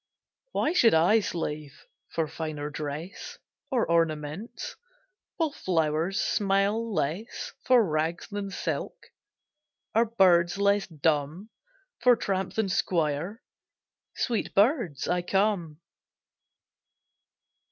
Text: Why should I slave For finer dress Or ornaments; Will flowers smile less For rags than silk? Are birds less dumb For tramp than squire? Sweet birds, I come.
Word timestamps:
Why 0.53 0.73
should 0.73 0.95
I 0.95 1.19
slave 1.19 1.85
For 2.09 2.27
finer 2.27 2.71
dress 2.71 3.37
Or 3.69 3.85
ornaments; 3.87 4.75
Will 5.37 5.51
flowers 5.51 6.19
smile 6.19 6.91
less 6.91 7.53
For 7.65 7.85
rags 7.87 8.27
than 8.27 8.49
silk? 8.49 8.95
Are 9.93 10.05
birds 10.05 10.57
less 10.57 10.87
dumb 10.87 11.51
For 11.99 12.15
tramp 12.15 12.55
than 12.55 12.67
squire? 12.69 13.43
Sweet 14.15 14.55
birds, 14.55 15.07
I 15.07 15.21
come. 15.21 15.79